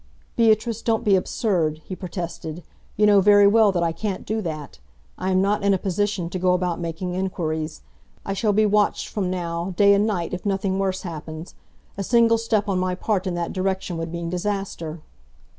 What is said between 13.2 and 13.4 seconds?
in